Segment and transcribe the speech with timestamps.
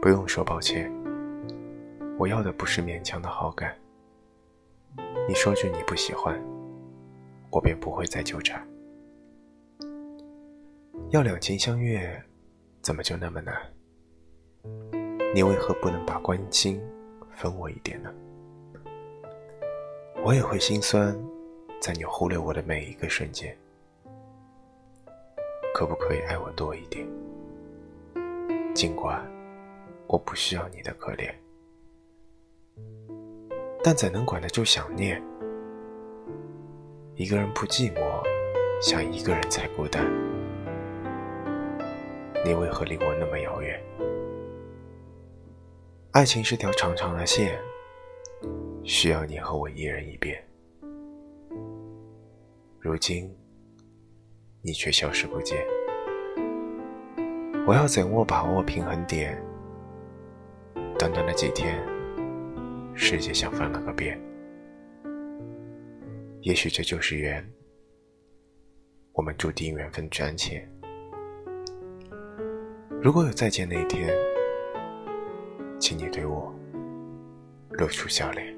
[0.00, 0.88] 不用说抱歉，
[2.16, 3.76] 我要的不是勉强的好感。
[5.26, 6.40] 你说句你不喜欢，
[7.50, 8.64] 我便不会再纠缠。
[11.10, 12.22] 要两情相悦，
[12.80, 13.54] 怎么就那么难？
[15.34, 16.80] 你为何不能把关心
[17.34, 18.14] 分我一点呢？
[20.24, 21.12] 我也会心酸，
[21.80, 23.54] 在你忽略我的每一个瞬间。
[25.74, 27.04] 可不可以爱我多一点？
[28.74, 29.28] 尽管
[30.08, 31.30] 我不需要你的可怜，
[33.84, 35.22] 但怎能管得住想念？
[37.14, 38.00] 一个人不寂寞，
[38.80, 40.04] 想一个人才孤单。
[42.42, 43.78] 你为何离我那么遥远？
[46.12, 47.60] 爱情是条长长的线，
[48.84, 50.42] 需要你和我一人一边。
[52.80, 53.32] 如今。
[54.60, 55.64] 你却消失不见，
[57.64, 59.40] 我要怎握把握平衡点？
[60.98, 61.80] 短短的几天，
[62.92, 64.20] 世界像翻了个遍。
[66.40, 67.48] 也许这就是缘，
[69.12, 70.68] 我们注定缘分暂浅。
[73.00, 74.12] 如果有再见那一天，
[75.78, 76.52] 请你对我
[77.70, 78.57] 露出笑脸。